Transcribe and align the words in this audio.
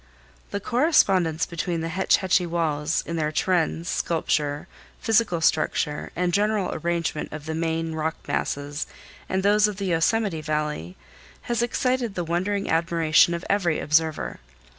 The 0.49 0.59
correspondence 0.59 1.45
between 1.45 1.81
the 1.81 1.89
Hetch 1.89 2.17
Hetchy 2.17 2.47
walls 2.47 3.03
in 3.05 3.17
their 3.17 3.31
trends, 3.31 3.87
sculpture, 3.87 4.67
physical 4.99 5.41
structure, 5.41 6.11
and 6.15 6.33
general 6.33 6.73
arrangement 6.73 7.31
of 7.31 7.45
the 7.45 7.53
main 7.53 7.93
rock 7.93 8.15
masses 8.27 8.87
and 9.29 9.43
those 9.43 9.67
of 9.67 9.77
the 9.77 9.85
Yosemite 9.85 10.41
Valley 10.41 10.97
has 11.43 11.61
excited 11.61 12.15
the 12.15 12.23
wondering 12.23 12.67
admiration 12.67 13.35
of 13.35 13.45
every 13.47 13.79
observer. 13.79 14.39